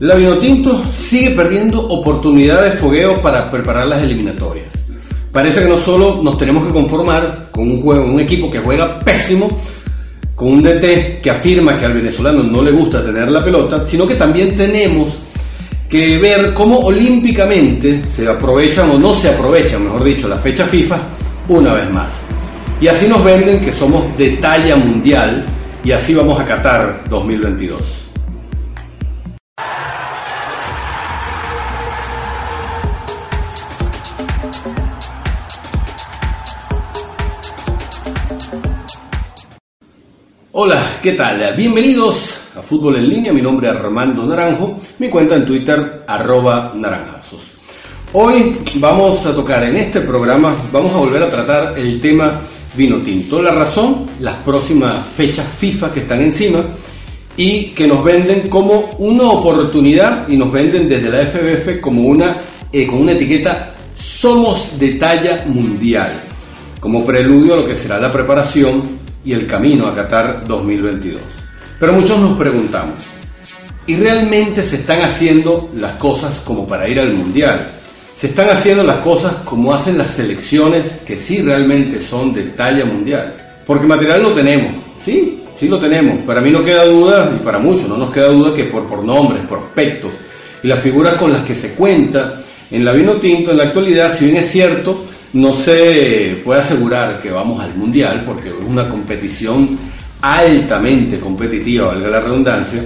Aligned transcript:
La 0.00 0.14
Vinotinto 0.14 0.82
sigue 0.90 1.32
perdiendo 1.32 1.86
oportunidades 1.86 2.72
de 2.72 2.78
fogueo 2.78 3.20
para 3.20 3.50
preparar 3.50 3.86
las 3.86 4.02
eliminatorias. 4.02 4.68
Parece 5.30 5.60
que 5.60 5.68
no 5.68 5.76
solo 5.76 6.22
nos 6.22 6.38
tenemos 6.38 6.66
que 6.66 6.72
conformar 6.72 7.50
con 7.50 7.70
un 7.70 7.82
juego, 7.82 8.06
un 8.06 8.18
equipo 8.18 8.50
que 8.50 8.60
juega 8.60 8.98
pésimo, 9.00 9.60
con 10.34 10.48
un 10.48 10.62
DT 10.62 11.20
que 11.20 11.30
afirma 11.30 11.76
que 11.76 11.84
al 11.84 11.92
venezolano 11.92 12.42
no 12.42 12.62
le 12.62 12.70
gusta 12.70 13.04
tener 13.04 13.30
la 13.30 13.44
pelota, 13.44 13.86
sino 13.86 14.06
que 14.06 14.14
también 14.14 14.56
tenemos 14.56 15.10
que 15.86 16.16
ver 16.16 16.54
cómo 16.54 16.78
olímpicamente 16.78 18.02
se 18.10 18.26
aprovechan 18.26 18.88
o 18.88 18.98
no 18.98 19.12
se 19.12 19.28
aprovechan, 19.28 19.84
mejor 19.84 20.02
dicho, 20.02 20.28
la 20.28 20.38
fecha 20.38 20.64
FIFA 20.64 20.96
una 21.48 21.74
vez 21.74 21.90
más. 21.90 22.08
Y 22.80 22.88
así 22.88 23.06
nos 23.06 23.22
venden 23.22 23.60
que 23.60 23.70
somos 23.70 24.16
de 24.16 24.30
talla 24.38 24.76
mundial 24.76 25.44
y 25.84 25.92
así 25.92 26.14
vamos 26.14 26.40
a 26.40 26.46
Qatar 26.46 27.04
2022. 27.10 27.99
Hola, 40.62 40.78
¿qué 41.02 41.12
tal? 41.12 41.54
Bienvenidos 41.56 42.34
a 42.54 42.60
Fútbol 42.60 42.96
en 42.96 43.08
Línea, 43.08 43.32
mi 43.32 43.40
nombre 43.40 43.70
es 43.70 43.74
Armando 43.74 44.26
Naranjo, 44.26 44.76
mi 44.98 45.08
cuenta 45.08 45.36
en 45.36 45.46
Twitter 45.46 46.04
arroba 46.06 46.74
naranjazos. 46.76 47.44
Hoy 48.12 48.58
vamos 48.74 49.24
a 49.24 49.34
tocar 49.34 49.64
en 49.64 49.76
este 49.76 50.02
programa, 50.02 50.54
vamos 50.70 50.92
a 50.92 50.98
volver 50.98 51.22
a 51.22 51.30
tratar 51.30 51.78
el 51.78 51.98
tema 51.98 52.42
vino 52.76 52.98
tinto. 52.98 53.40
La 53.40 53.52
razón, 53.52 54.10
las 54.20 54.34
próximas 54.34 54.96
fechas 55.16 55.48
FIFA 55.48 55.92
que 55.94 56.00
están 56.00 56.20
encima 56.20 56.62
y 57.38 57.68
que 57.68 57.86
nos 57.86 58.04
venden 58.04 58.50
como 58.50 58.96
una 58.98 59.30
oportunidad 59.30 60.28
y 60.28 60.36
nos 60.36 60.52
venden 60.52 60.90
desde 60.90 61.08
la 61.08 61.24
FBF 61.24 61.80
como 61.80 62.02
una, 62.02 62.36
eh, 62.70 62.86
con 62.86 63.00
una 63.00 63.12
etiqueta 63.12 63.76
somos 63.94 64.78
de 64.78 64.90
talla 64.96 65.42
mundial, 65.46 66.20
como 66.80 67.02
preludio 67.06 67.54
a 67.54 67.56
lo 67.56 67.66
que 67.66 67.74
será 67.74 67.98
la 67.98 68.12
preparación 68.12 69.00
y 69.24 69.32
el 69.32 69.46
camino 69.46 69.86
a 69.86 69.94
Qatar 69.94 70.44
2022. 70.46 71.20
Pero 71.78 71.92
muchos 71.92 72.18
nos 72.18 72.38
preguntamos, 72.38 72.96
¿y 73.86 73.96
realmente 73.96 74.62
se 74.62 74.76
están 74.76 75.02
haciendo 75.02 75.70
las 75.76 75.94
cosas 75.94 76.40
como 76.44 76.66
para 76.66 76.88
ir 76.88 77.00
al 77.00 77.14
Mundial? 77.14 77.66
¿Se 78.16 78.26
están 78.26 78.50
haciendo 78.50 78.82
las 78.82 78.98
cosas 78.98 79.32
como 79.44 79.72
hacen 79.72 79.96
las 79.96 80.10
selecciones 80.10 80.84
que 81.06 81.16
sí 81.16 81.40
realmente 81.40 82.02
son 82.02 82.34
de 82.34 82.42
talla 82.42 82.84
mundial? 82.84 83.34
Porque 83.66 83.86
material 83.86 84.22
lo 84.22 84.32
tenemos, 84.32 84.74
sí, 85.02 85.42
sí 85.58 85.68
lo 85.68 85.78
tenemos. 85.78 86.18
Para 86.26 86.42
mí 86.42 86.50
no 86.50 86.62
queda 86.62 86.84
duda, 86.84 87.32
y 87.34 87.42
para 87.42 87.58
muchos 87.58 87.88
no 87.88 87.96
nos 87.96 88.10
queda 88.10 88.28
duda 88.28 88.54
que 88.54 88.64
por, 88.64 88.86
por 88.86 89.02
nombres, 89.02 89.42
por 89.46 89.60
aspectos 89.60 90.12
y 90.62 90.68
las 90.68 90.80
figuras 90.80 91.14
con 91.14 91.32
las 91.32 91.44
que 91.44 91.54
se 91.54 91.72
cuenta 91.72 92.42
en 92.70 92.84
la 92.84 92.92
vino 92.92 93.14
tinto 93.14 93.50
en 93.50 93.56
la 93.56 93.64
actualidad, 93.64 94.14
si 94.16 94.26
bien 94.26 94.36
es 94.36 94.50
cierto, 94.50 95.04
no 95.32 95.52
se 95.52 96.40
puede 96.44 96.60
asegurar 96.60 97.20
que 97.20 97.30
vamos 97.30 97.60
al 97.60 97.74
mundial 97.74 98.24
porque 98.26 98.48
es 98.48 98.54
una 98.66 98.88
competición 98.88 99.78
altamente 100.22 101.18
competitiva, 101.18 101.88
valga 101.88 102.08
la 102.08 102.20
redundancia. 102.20 102.84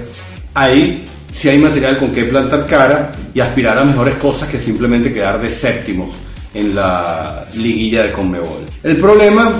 Ahí 0.54 1.04
sí 1.32 1.48
hay 1.48 1.58
material 1.58 1.98
con 1.98 2.12
que 2.12 2.24
plantar 2.24 2.66
cara 2.66 3.12
y 3.32 3.40
aspirar 3.40 3.78
a 3.78 3.84
mejores 3.84 4.14
cosas 4.16 4.48
que 4.48 4.60
simplemente 4.60 5.12
quedar 5.12 5.40
de 5.40 5.50
séptimos 5.50 6.10
en 6.52 6.74
la 6.74 7.46
liguilla 7.54 8.04
de 8.04 8.12
Conmebol. 8.12 8.64
El 8.82 8.96
problema 8.96 9.50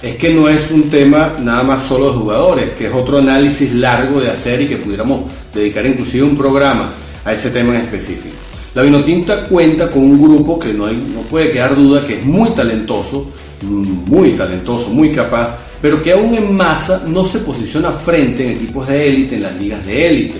es 0.00 0.16
que 0.16 0.32
no 0.32 0.48
es 0.48 0.70
un 0.70 0.88
tema 0.88 1.34
nada 1.40 1.62
más 1.62 1.82
solo 1.82 2.12
de 2.12 2.18
jugadores, 2.18 2.70
que 2.70 2.86
es 2.86 2.92
otro 2.92 3.18
análisis 3.18 3.72
largo 3.74 4.20
de 4.20 4.30
hacer 4.30 4.62
y 4.62 4.66
que 4.66 4.76
pudiéramos 4.76 5.30
dedicar 5.52 5.84
inclusive 5.84 6.24
un 6.24 6.36
programa 6.36 6.90
a 7.24 7.32
ese 7.32 7.50
tema 7.50 7.74
en 7.74 7.82
específico. 7.82 8.43
La 8.74 8.82
Vinotinta 8.82 9.46
cuenta 9.46 9.88
con 9.88 10.02
un 10.02 10.20
grupo 10.20 10.58
que 10.58 10.72
no, 10.72 10.86
hay, 10.86 10.96
no 10.96 11.20
puede 11.20 11.52
quedar 11.52 11.76
duda 11.76 12.04
que 12.04 12.18
es 12.18 12.24
muy 12.24 12.50
talentoso, 12.50 13.30
muy 13.62 14.32
talentoso, 14.32 14.88
muy 14.90 15.12
capaz, 15.12 15.56
pero 15.80 16.02
que 16.02 16.12
aún 16.12 16.34
en 16.34 16.56
masa 16.56 17.04
no 17.06 17.24
se 17.24 17.38
posiciona 17.38 17.92
frente 17.92 18.44
en 18.44 18.56
equipos 18.56 18.88
de 18.88 19.08
élite, 19.08 19.36
en 19.36 19.42
las 19.42 19.54
ligas 19.60 19.86
de 19.86 20.08
élite, 20.08 20.38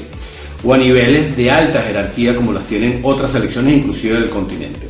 o 0.65 0.75
a 0.75 0.79
niveles 0.79 1.37
de 1.37 1.49
alta 1.49 1.81
jerarquía 1.81 2.35
como 2.35 2.53
las 2.53 2.67
tienen 2.67 2.99
otras 3.05 3.31
selecciones 3.31 3.77
inclusive 3.77 4.19
del 4.19 4.29
continente. 4.29 4.89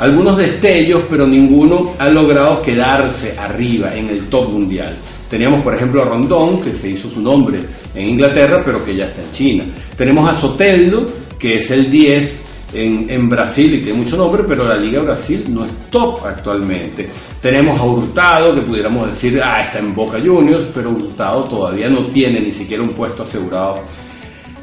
Algunos 0.00 0.36
destellos, 0.36 1.02
pero 1.08 1.28
ninguno 1.28 1.92
ha 1.96 2.08
logrado 2.08 2.60
quedarse 2.60 3.36
arriba 3.38 3.94
en 3.94 4.08
el 4.08 4.28
top 4.28 4.50
mundial. 4.50 4.96
Teníamos, 5.28 5.62
por 5.62 5.74
ejemplo, 5.74 6.02
a 6.02 6.06
Rondón, 6.06 6.60
que 6.60 6.72
se 6.72 6.88
hizo 6.88 7.08
su 7.08 7.22
nombre 7.22 7.60
en 7.94 8.08
Inglaterra, 8.08 8.62
pero 8.64 8.82
que 8.82 8.96
ya 8.96 9.04
está 9.04 9.22
en 9.22 9.30
China. 9.30 9.64
Tenemos 9.96 10.28
a 10.28 10.36
Soteldo, 10.36 11.06
que 11.38 11.58
es 11.58 11.70
el 11.70 11.88
10 11.88 12.49
en, 12.72 13.28
Brasil 13.28 13.74
y 13.74 13.80
tiene 13.80 13.98
mucho 13.98 14.16
nombre, 14.16 14.44
pero 14.46 14.64
la 14.64 14.76
Liga 14.76 15.02
Brasil 15.02 15.44
no 15.48 15.64
es 15.64 15.72
top 15.90 16.24
actualmente. 16.24 17.08
Tenemos 17.40 17.78
a 17.78 17.84
Hurtado, 17.84 18.54
que 18.54 18.62
pudiéramos 18.62 19.10
decir, 19.10 19.40
ah, 19.42 19.62
está 19.62 19.78
en 19.78 19.94
Boca 19.94 20.18
Juniors, 20.24 20.66
pero 20.74 20.90
Hurtado 20.90 21.44
todavía 21.44 21.88
no 21.88 22.06
tiene 22.06 22.40
ni 22.40 22.52
siquiera 22.52 22.82
un 22.82 22.94
puesto 22.94 23.22
asegurado 23.22 23.82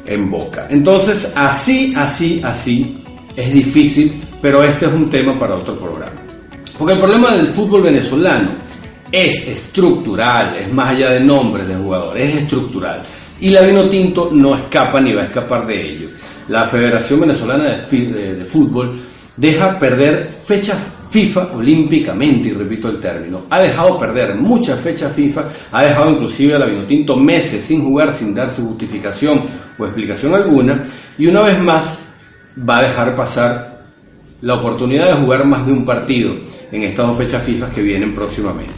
en 0.06 0.30
Boca. 0.30 0.66
Entonces, 0.70 1.32
así, 1.34 1.92
así, 1.96 2.40
así, 2.42 3.02
es 3.36 3.52
difícil, 3.52 4.22
pero 4.40 4.62
este 4.62 4.86
es 4.86 4.92
un 4.92 5.10
tema 5.10 5.38
para 5.38 5.56
otro 5.56 5.78
programa. 5.78 6.20
Porque 6.78 6.94
el 6.94 7.00
problema 7.00 7.32
del 7.32 7.48
fútbol 7.48 7.82
venezolano 7.82 8.50
es 9.10 9.48
estructural, 9.48 10.56
es 10.56 10.72
más 10.72 10.90
allá 10.90 11.10
de 11.10 11.20
nombres 11.20 11.66
de 11.66 11.74
jugadores, 11.74 12.30
es 12.30 12.42
estructural. 12.42 13.02
Y 13.40 13.50
la 13.50 13.62
vino 13.62 13.84
tinto 13.84 14.30
no 14.32 14.54
escapa 14.54 15.00
ni 15.00 15.12
va 15.12 15.22
a 15.22 15.26
escapar 15.26 15.66
de 15.66 15.80
ello. 15.80 16.08
La 16.48 16.64
Federación 16.64 17.20
Venezolana 17.20 17.64
de, 17.64 18.44
Fútbol 18.44 18.98
deja 19.36 19.78
perder 19.78 20.30
fechas 20.32 20.78
FIFA 21.10 21.52
olímpicamente, 21.54 22.48
y 22.48 22.52
repito 22.52 22.88
el 22.90 23.00
término, 23.00 23.44
ha 23.48 23.60
dejado 23.60 23.98
perder 23.98 24.34
muchas 24.34 24.78
fechas 24.78 25.12
FIFA, 25.12 25.44
ha 25.72 25.82
dejado 25.82 26.10
inclusive 26.10 26.54
a 26.54 26.58
la 26.58 26.66
Vinotinto 26.66 27.16
meses 27.16 27.62
sin 27.64 27.82
jugar, 27.82 28.12
sin 28.12 28.34
dar 28.34 28.54
su 28.54 28.66
justificación 28.66 29.42
o 29.78 29.84
explicación 29.84 30.34
alguna, 30.34 30.84
y 31.16 31.26
una 31.26 31.40
vez 31.42 31.58
más 31.60 32.00
va 32.68 32.78
a 32.78 32.82
dejar 32.82 33.16
pasar 33.16 33.84
la 34.42 34.54
oportunidad 34.54 35.06
de 35.06 35.14
jugar 35.14 35.46
más 35.46 35.66
de 35.66 35.72
un 35.72 35.84
partido 35.84 36.36
en 36.70 36.82
estas 36.82 37.06
dos 37.06 37.16
fechas 37.16 37.42
FIFA 37.42 37.70
que 37.70 37.82
vienen 37.82 38.14
próximamente. 38.14 38.74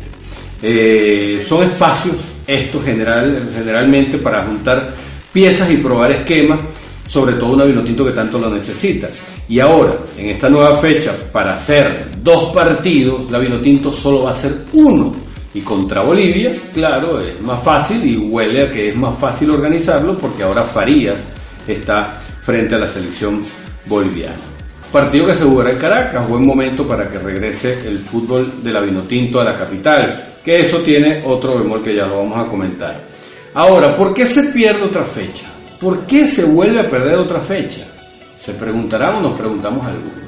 Eh, 0.63 1.43
son 1.47 1.65
espacios 1.65 2.17
estos 2.47 2.85
general, 2.85 3.51
generalmente 3.55 4.19
para 4.19 4.45
juntar 4.45 4.95
piezas 5.33 5.71
y 5.71 5.77
probar 5.77 6.11
esquemas, 6.11 6.61
sobre 7.07 7.35
todo 7.35 7.55
una 7.55 7.65
Vinotinto 7.65 8.05
que 8.05 8.13
tanto 8.13 8.39
lo 8.39 8.51
necesita. 8.51 9.09
Y 9.49 9.59
ahora, 9.59 9.99
en 10.17 10.31
esta 10.31 10.49
nueva 10.49 10.77
fecha, 10.77 11.13
para 11.33 11.55
hacer 11.55 12.09
dos 12.23 12.55
partidos, 12.55 13.31
la 13.31 13.39
Vinotinto 13.39 13.91
solo 13.91 14.23
va 14.23 14.31
a 14.31 14.35
ser 14.35 14.55
uno. 14.73 15.13
Y 15.53 15.61
contra 15.63 16.03
Bolivia, 16.03 16.57
claro, 16.73 17.21
es 17.21 17.41
más 17.41 17.61
fácil 17.61 18.05
y 18.05 18.17
huele 18.17 18.63
a 18.63 18.71
que 18.71 18.91
es 18.91 18.97
más 18.97 19.19
fácil 19.19 19.51
organizarlo 19.51 20.17
porque 20.17 20.45
ahora 20.45 20.63
Farías 20.63 21.19
está 21.67 22.21
frente 22.41 22.77
a 22.77 22.79
la 22.79 22.87
selección 22.87 23.43
boliviana. 23.87 24.37
Partido 24.93 25.27
que 25.27 25.35
se 25.35 25.45
jugará 25.45 25.73
en 25.73 25.79
Caracas, 25.79 26.29
buen 26.29 26.47
momento 26.47 26.87
para 26.87 27.09
que 27.09 27.19
regrese 27.19 27.89
el 27.89 27.99
fútbol 27.99 28.63
de 28.63 28.73
la 28.73 28.81
Vinotinto 28.81 29.41
a 29.41 29.45
la 29.45 29.57
capital 29.57 30.30
que 30.45 30.61
eso 30.61 30.79
tiene 30.79 31.23
otro 31.25 31.59
bemol 31.59 31.83
que 31.83 31.95
ya 31.95 32.07
lo 32.07 32.19
vamos 32.19 32.39
a 32.39 32.49
comentar. 32.49 33.01
Ahora, 33.55 33.95
¿por 33.97 34.15
qué 34.15 34.25
se 34.25 34.45
pierde 34.45 34.83
otra 34.83 35.03
fecha? 35.03 35.47
¿Por 35.79 36.07
qué 36.07 36.27
se 36.27 36.45
vuelve 36.45 36.81
a 36.81 36.89
perder 36.89 37.19
otra 37.19 37.41
fecha? 37.41 37.83
Se 38.43 38.53
preguntarán 38.53 39.17
o 39.17 39.21
nos 39.21 39.39
preguntamos 39.39 39.87
algunos. 39.87 40.21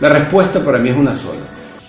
La 0.00 0.08
respuesta 0.08 0.64
para 0.64 0.78
mí 0.78 0.90
es 0.90 0.96
una 0.96 1.14
sola. 1.14 1.40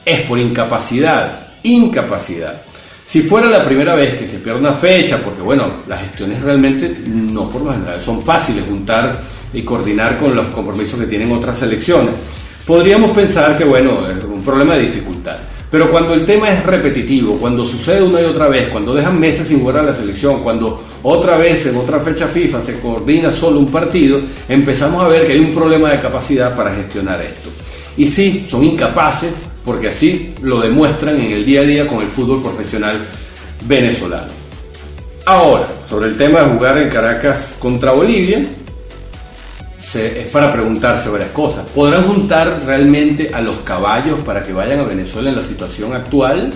Es 0.04 0.22
por 0.22 0.40
incapacidad, 0.40 1.48
incapacidad. 1.64 2.62
Si 3.06 3.22
fuera 3.22 3.48
la 3.48 3.64
primera 3.64 3.96
vez 3.96 4.18
que 4.18 4.28
se 4.28 4.40
pierde 4.40 4.60
una 4.60 4.74
fecha, 4.74 5.18
porque 5.18 5.42
bueno, 5.42 5.68
las 5.88 6.02
gestiones 6.02 6.42
realmente 6.42 7.04
no 7.08 7.50
por 7.50 7.62
lo 7.62 7.74
general 7.74 8.00
son 8.00 8.22
fáciles 8.24 8.64
juntar 8.66 9.20
y 9.54 9.64
coordinar 9.64 10.18
con 10.18 10.36
los 10.36 10.48
compromisos 10.48 11.00
que 11.00 11.08
tienen 11.08 11.32
otras 11.32 11.58
selecciones, 11.58 12.16
podríamos 12.66 13.12
pensar 13.12 13.58
que 13.58 13.66
bueno, 13.66 14.10
es 14.10 14.24
un 14.24 14.42
problema 14.42 14.76
de 14.76 14.84
dificultad. 14.84 15.38
Pero 15.72 15.90
cuando 15.90 16.14
el 16.14 16.26
tema 16.26 16.52
es 16.52 16.66
repetitivo, 16.66 17.38
cuando 17.38 17.66
sucede 17.66 18.04
una 18.04 18.20
y 18.20 18.26
otra 18.26 18.50
vez, 18.50 18.68
cuando 18.68 18.94
dejan 18.94 19.18
meses 19.18 19.48
sin 19.48 19.62
jugar 19.62 19.80
a 19.80 19.84
la 19.84 19.96
selección, 19.96 20.44
cuando 20.44 20.84
otra 21.02 21.38
vez 21.38 21.66
en 21.66 21.78
otra 21.78 22.02
fecha 22.02 22.28
FIFA 22.28 22.62
se 22.62 22.78
coordina 22.82 23.32
solo 23.32 23.60
un 23.60 23.72
partido, 23.72 24.20
empezamos 24.50 25.02
a 25.02 25.08
ver 25.08 25.26
que 25.26 25.32
hay 25.32 25.40
un 25.40 25.54
problema 25.54 25.92
de 25.92 26.02
capacidad 26.02 26.54
para 26.58 26.76
gestionar 26.76 27.22
esto. 27.22 27.50
Y 27.96 28.06
sí, 28.06 28.46
son 28.50 28.66
incapaces, 28.66 29.32
porque 29.64 29.88
así 29.88 30.34
lo 30.42 30.60
demuestran 30.60 31.22
en 31.22 31.32
el 31.32 31.46
día 31.46 31.62
a 31.62 31.64
día 31.64 31.88
con 31.88 32.02
el 32.02 32.08
fútbol 32.08 32.44
profesional 32.44 33.00
venezolano. 33.66 34.32
Ahora, 35.26 35.68
sobre 35.90 36.10
el 36.10 36.18
tema 36.18 36.42
de 36.42 36.48
jugar 36.48 36.80
en 36.80 36.90
Caracas 36.90 37.54
contra 37.60 37.94
Bolivia, 37.94 38.44
es 39.96 40.28
para 40.28 40.52
preguntarse 40.52 41.10
varias 41.10 41.32
cosas. 41.32 41.66
¿Podrán 41.76 42.04
juntar 42.04 42.62
realmente 42.66 43.32
a 43.34 43.42
los 43.42 43.58
caballos 43.60 44.20
para 44.20 44.42
que 44.42 44.54
vayan 44.54 44.80
a 44.80 44.84
Venezuela 44.84 45.30
en 45.30 45.36
la 45.36 45.44
situación 45.44 45.94
actual? 45.94 46.52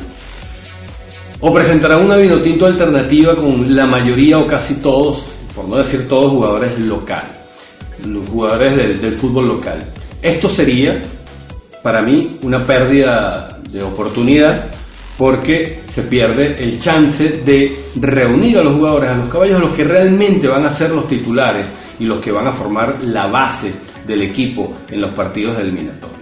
¿O 1.42 1.54
presentarán 1.54 2.06
una 2.06 2.16
vinotinto 2.16 2.66
alternativa 2.66 3.36
con 3.36 3.76
la 3.76 3.86
mayoría 3.86 4.40
o 4.40 4.48
casi 4.48 4.76
todos, 4.76 5.26
por 5.54 5.68
no 5.68 5.78
decir 5.78 6.08
todos, 6.08 6.32
jugadores 6.32 6.80
locales? 6.80 7.36
los 8.04 8.28
jugadores 8.28 8.76
del, 8.76 9.02
del 9.02 9.14
fútbol 9.14 9.48
local. 9.48 9.84
Esto 10.22 10.50
sería, 10.50 11.02
para 11.82 12.02
mí, 12.02 12.38
una 12.42 12.66
pérdida 12.66 13.58
de 13.72 13.82
oportunidad 13.82 14.66
porque 15.18 15.82
se 15.94 16.04
pierde 16.04 16.62
el 16.62 16.78
chance 16.78 17.42
de 17.46 17.86
reunir 17.96 18.58
a 18.58 18.64
los 18.64 18.74
jugadores, 18.76 19.10
a 19.10 19.16
los 19.16 19.30
caballos, 19.30 19.56
a 19.56 19.60
los 19.60 19.72
que 19.72 19.86
realmente 19.86 20.48
van 20.48 20.66
a 20.66 20.74
ser 20.74 20.92
los 20.92 21.08
titulares 21.08 21.66
y 22.00 22.06
los 22.06 22.20
que 22.20 22.32
van 22.32 22.48
a 22.48 22.52
formar 22.52 23.04
la 23.04 23.28
base 23.28 23.74
del 24.06 24.22
equipo 24.22 24.74
en 24.90 25.02
los 25.02 25.12
partidos 25.12 25.58
de 25.58 25.64
eliminatoria. 25.64 26.16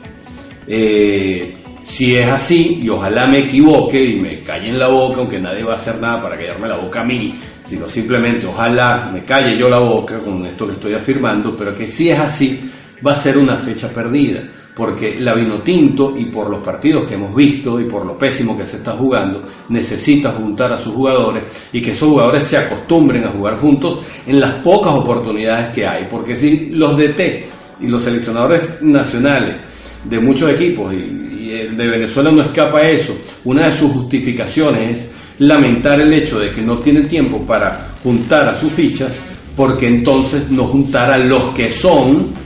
Eh, 0.68 1.58
si 1.86 2.16
es 2.16 2.28
así, 2.28 2.80
y 2.82 2.90
ojalá 2.90 3.28
me 3.28 3.40
equivoque 3.40 4.04
y 4.04 4.20
me 4.20 4.40
calle 4.40 4.70
en 4.70 4.80
la 4.80 4.88
boca, 4.88 5.20
aunque 5.20 5.40
nadie 5.40 5.64
va 5.64 5.74
a 5.74 5.76
hacer 5.76 6.00
nada 6.00 6.22
para 6.22 6.38
callarme 6.38 6.68
la 6.68 6.78
boca 6.78 7.02
a 7.02 7.04
mí, 7.04 7.36
sino 7.68 7.88
simplemente 7.88 8.46
ojalá 8.46 9.10
me 9.14 9.24
calle 9.26 9.58
yo 9.58 9.70
la 9.70 9.80
boca 9.80 10.20
con 10.20 10.46
esto 10.46 10.66
que 10.68 10.74
estoy 10.74 10.94
afirmando, 10.94 11.56
pero 11.56 11.76
que 11.76 11.86
si 11.86 12.10
es 12.10 12.20
así, 12.20 12.70
va 13.06 13.14
a 13.14 13.16
ser 13.16 13.38
una 13.38 13.56
fecha 13.56 13.90
perdida, 13.90 14.44
porque 14.76 15.20
la 15.20 15.34
Vinotinto 15.34 16.16
y 16.18 16.26
por 16.26 16.50
los 16.50 16.60
partidos 16.62 17.06
que 17.06 17.16
hemos 17.16 17.36
visto 17.36 17.80
y 17.80 17.86
por 17.86 18.06
lo 18.06 18.18
pésimo 18.18 18.58
que 18.58 18.66
se 18.66 18.78
está 18.78 18.92
jugando, 18.92 19.44
necesita 19.70 20.32
juntar 20.32 20.72
a 20.74 20.78
sus 20.78 20.94
jugadores 20.94 21.44
y 21.72 21.82
que 21.82 21.92
esos 21.92 22.10
jugadores 22.10 22.44
se 22.44 22.58
acostumbren 22.58 23.24
a 23.24 23.30
jugar 23.30 23.56
juntos 23.56 24.00
en 24.26 24.40
las 24.40 24.52
pocas 24.56 24.94
oportunidades 24.94 25.74
que 25.74 25.86
hay, 25.86 26.08
porque 26.10 26.36
si 26.36 26.70
los 26.72 26.98
DT 26.98 27.46
y 27.82 27.88
los 27.88 28.02
seleccionadores 28.02 28.82
nacionales 28.82 29.56
de 30.04 30.20
muchos 30.20 30.50
equipos 30.50 30.94
y, 30.94 31.30
de 31.54 31.88
Venezuela 31.88 32.32
no 32.32 32.42
escapa 32.42 32.80
a 32.80 32.90
eso, 32.90 33.16
una 33.44 33.68
de 33.68 33.78
sus 33.78 33.92
justificaciones 33.92 34.98
es 34.98 35.10
lamentar 35.38 36.02
el 36.02 36.12
hecho 36.12 36.40
de 36.40 36.50
que 36.50 36.64
no 36.64 36.80
tiene 36.80 37.02
tiempo 37.02 37.46
para 37.46 37.90
juntar 38.02 38.48
a 38.48 38.60
sus 38.60 38.74
fichas, 38.74 39.12
porque 39.56 39.88
entonces 39.88 40.50
no 40.50 40.64
juntará 40.64 41.20
los 41.20 41.50
que 41.50 41.72
son 41.72 42.43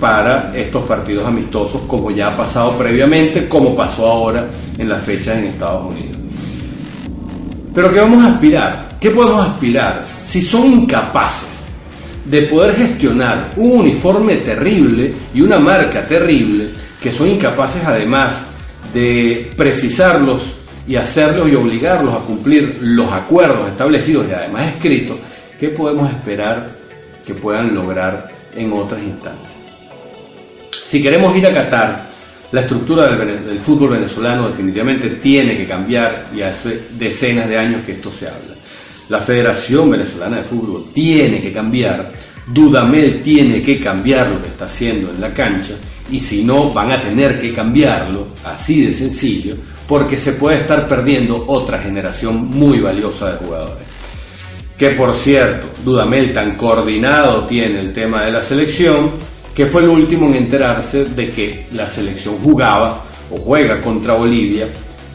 para 0.00 0.52
estos 0.54 0.84
partidos 0.84 1.26
amistosos, 1.26 1.82
como 1.86 2.10
ya 2.10 2.28
ha 2.28 2.36
pasado 2.36 2.76
previamente, 2.76 3.48
como 3.48 3.74
pasó 3.74 4.06
ahora 4.06 4.46
en 4.76 4.88
las 4.88 5.02
fechas 5.02 5.38
en 5.38 5.44
Estados 5.44 5.86
Unidos. 5.86 6.16
Pero 7.74 7.92
¿qué 7.92 8.00
vamos 8.00 8.24
a 8.24 8.28
aspirar? 8.28 8.88
¿Qué 9.00 9.10
podemos 9.10 9.46
aspirar 9.46 10.06
si 10.20 10.40
son 10.40 10.66
incapaces 10.66 11.56
de 12.24 12.42
poder 12.42 12.74
gestionar 12.74 13.52
un 13.56 13.80
uniforme 13.80 14.36
terrible 14.36 15.14
y 15.34 15.40
una 15.40 15.58
marca 15.58 16.06
terrible, 16.06 16.70
que 17.00 17.10
son 17.10 17.28
incapaces 17.28 17.84
además 17.84 18.32
de 18.92 19.52
precisarlos 19.56 20.54
y 20.88 20.96
hacerlos 20.96 21.50
y 21.50 21.54
obligarlos 21.54 22.14
a 22.14 22.20
cumplir 22.20 22.78
los 22.80 23.12
acuerdos 23.12 23.68
establecidos 23.68 24.26
y 24.28 24.32
además 24.32 24.68
escritos, 24.68 25.18
¿qué 25.60 25.68
podemos 25.68 26.10
esperar 26.10 26.68
que 27.26 27.34
puedan 27.34 27.74
lograr 27.74 28.28
en 28.56 28.72
otras 28.72 29.02
instancias? 29.02 29.65
Si 30.86 31.02
queremos 31.02 31.36
ir 31.36 31.46
a 31.46 31.52
Qatar, 31.52 32.06
la 32.52 32.60
estructura 32.60 33.16
del, 33.16 33.58
fútbol 33.58 33.90
venezolano 33.90 34.48
definitivamente 34.48 35.10
tiene 35.10 35.56
que 35.56 35.66
cambiar 35.66 36.28
y 36.34 36.42
hace 36.42 36.82
decenas 36.96 37.48
de 37.48 37.58
años 37.58 37.84
que 37.84 37.92
esto 37.92 38.10
se 38.12 38.28
habla. 38.28 38.54
La 39.08 39.18
Federación 39.18 39.90
Venezolana 39.90 40.38
de 40.38 40.42
Fútbol 40.44 40.90
tiene 40.92 41.40
que 41.40 41.52
cambiar, 41.52 42.12
Dudamel 42.46 43.20
tiene 43.22 43.62
que 43.62 43.80
cambiar 43.80 44.28
lo 44.28 44.40
que 44.40 44.48
está 44.48 44.66
haciendo 44.66 45.10
en 45.10 45.20
la 45.20 45.34
cancha 45.34 45.74
y 46.10 46.20
si 46.20 46.44
no 46.44 46.72
van 46.72 46.92
a 46.92 47.00
tener 47.00 47.40
que 47.40 47.52
cambiarlo, 47.52 48.28
así 48.44 48.86
de 48.86 48.94
sencillo, 48.94 49.56
porque 49.88 50.16
se 50.16 50.32
puede 50.32 50.58
estar 50.58 50.86
perdiendo 50.86 51.44
otra 51.48 51.78
generación 51.78 52.46
muy 52.46 52.78
valiosa 52.78 53.32
de 53.32 53.38
jugadores. 53.38 53.86
Que 54.78 54.90
por 54.90 55.14
cierto, 55.14 55.68
Dudamel 55.84 56.32
tan 56.32 56.56
coordinado 56.56 57.46
tiene 57.46 57.80
el 57.80 57.92
tema 57.92 58.24
de 58.24 58.32
la 58.32 58.42
selección, 58.42 59.10
que 59.56 59.64
fue 59.64 59.82
el 59.82 59.88
último 59.88 60.26
en 60.26 60.34
enterarse 60.34 61.06
de 61.06 61.30
que 61.30 61.66
la 61.72 61.88
selección 61.88 62.36
jugaba 62.42 63.02
o 63.30 63.38
juega 63.38 63.80
contra 63.80 64.12
Bolivia 64.12 64.68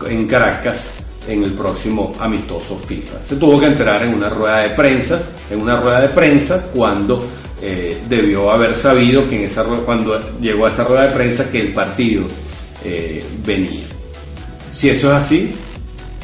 en 0.09 0.27
Caracas 0.27 0.93
en 1.27 1.43
el 1.43 1.51
próximo 1.51 2.11
amistoso 2.19 2.75
FIFA. 2.75 3.19
Se 3.23 3.35
tuvo 3.35 3.59
que 3.59 3.67
enterar 3.67 4.01
en 4.01 4.15
una 4.15 4.29
rueda 4.29 4.61
de 4.61 4.69
prensa, 4.71 5.21
en 5.51 5.61
una 5.61 5.79
rueda 5.79 6.01
de 6.01 6.07
prensa 6.07 6.63
cuando 6.73 7.23
eh, 7.61 8.01
debió 8.09 8.49
haber 8.49 8.73
sabido 8.73 9.29
que 9.29 9.35
en 9.35 9.43
esa 9.43 9.63
cuando 9.63 10.19
llegó 10.41 10.65
a 10.65 10.69
esa 10.69 10.85
rueda 10.85 11.03
de 11.03 11.13
prensa 11.13 11.51
que 11.51 11.61
el 11.61 11.73
partido 11.73 12.23
eh, 12.83 13.23
venía. 13.45 13.85
Si 14.71 14.89
eso 14.89 15.11
es 15.11 15.23
así, 15.23 15.51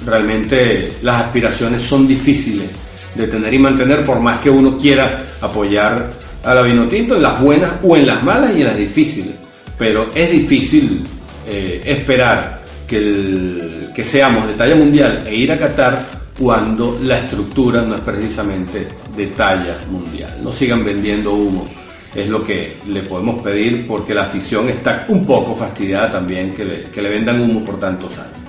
realmente 0.03 0.93
las 1.03 1.21
aspiraciones 1.21 1.83
son 1.83 2.07
difíciles 2.07 2.65
de 3.13 3.27
tener 3.27 3.53
y 3.53 3.59
mantener 3.59 4.03
por 4.03 4.19
más 4.19 4.39
que 4.39 4.49
uno 4.49 4.75
quiera 4.75 5.23
apoyar 5.39 6.09
a 6.43 6.53
la 6.53 6.61
Vinotinto 6.61 7.15
en 7.15 7.21
las 7.21 7.41
buenas 7.41 7.73
o 7.83 7.95
en 7.95 8.05
las 8.05 8.23
malas 8.23 8.55
y 8.55 8.61
en 8.61 8.67
las 8.67 8.77
difíciles. 8.77 9.33
Pero 9.77 10.11
es 10.15 10.31
difícil 10.31 11.03
eh, 11.47 11.81
esperar 11.85 12.61
que, 12.87 13.89
que 13.93 14.03
seamos 14.03 14.47
de 14.47 14.53
talla 14.53 14.75
mundial 14.75 15.23
e 15.27 15.35
ir 15.35 15.51
a 15.51 15.57
Qatar 15.57 16.05
cuando 16.37 16.99
la 17.03 17.17
estructura 17.17 17.81
no 17.81 17.95
es 17.95 18.01
precisamente 18.01 18.87
de 19.15 19.27
talla 19.27 19.77
mundial. 19.89 20.37
No 20.43 20.51
sigan 20.51 20.83
vendiendo 20.83 21.33
humo, 21.33 21.67
es 22.13 22.29
lo 22.29 22.43
que 22.43 22.77
le 22.87 23.01
podemos 23.01 23.41
pedir 23.41 23.85
porque 23.85 24.13
la 24.13 24.23
afición 24.23 24.69
está 24.69 25.05
un 25.09 25.25
poco 25.25 25.53
fastidiada 25.55 26.11
también 26.11 26.53
que 26.53 26.65
le, 26.65 26.83
que 26.83 27.01
le 27.01 27.09
vendan 27.09 27.41
humo 27.41 27.63
por 27.63 27.79
tantos 27.79 28.13
años. 28.17 28.47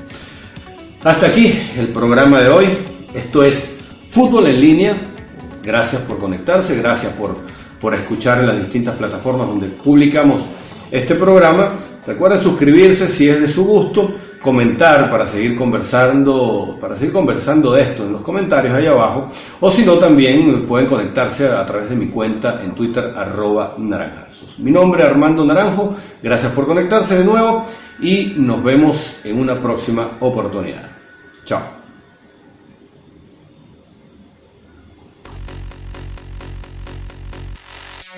Hasta 1.05 1.27
aquí 1.27 1.53
el 1.79 1.89
programa 1.89 2.41
de 2.41 2.49
hoy. 2.49 2.67
Esto 3.15 3.43
es 3.43 3.77
Fútbol 4.09 4.47
en 4.47 4.61
línea. 4.61 4.95
Gracias 5.63 6.03
por 6.03 6.19
conectarse, 6.19 6.77
gracias 6.77 7.13
por, 7.13 7.37
por 7.81 7.95
escuchar 7.95 8.41
en 8.41 8.47
las 8.47 8.59
distintas 8.59 8.95
plataformas 8.97 9.49
donde 9.49 9.67
publicamos 9.69 10.43
este 10.91 11.15
programa. 11.15 11.73
Recuerden 12.07 12.41
suscribirse 12.41 13.09
si 13.09 13.29
es 13.29 13.41
de 13.41 13.49
su 13.49 13.65
gusto 13.65 14.15
comentar 14.41 15.11
para 15.11 15.27
seguir 15.27 15.57
conversando, 15.57 16.77
para 16.81 16.97
seguir 16.97 17.13
conversando 17.13 17.73
de 17.73 17.83
esto 17.83 18.05
en 18.05 18.13
los 18.13 18.23
comentarios 18.23 18.75
ahí 18.75 18.87
abajo, 18.87 19.31
o 19.61 19.71
si 19.71 19.85
no 19.85 19.95
también 19.95 20.65
pueden 20.65 20.87
conectarse 20.87 21.47
a 21.49 21.67
través 21.67 21.91
de 21.91 21.97
mi 21.97 22.09
cuenta 22.09 22.61
en 22.63 22.75
Twitter 22.75 23.13
arroba 23.15 23.75
naranjazos. 23.79 24.59
Mi 24.59 24.71
nombre 24.71 25.03
es 25.03 25.09
Armando 25.09 25.45
Naranjo, 25.45 25.95
gracias 26.23 26.53
por 26.53 26.67
conectarse 26.67 27.19
de 27.19 27.25
nuevo 27.25 27.67
y 28.01 28.35
nos 28.37 28.63
vemos 28.63 29.17
en 29.25 29.39
una 29.39 29.61
próxima 29.61 30.13
oportunidad. 30.21 30.89
Chao. 31.45 31.78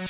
We'll 0.01 0.09